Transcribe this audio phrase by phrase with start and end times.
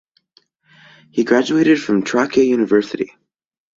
[1.11, 3.11] He graduated from Trakya University.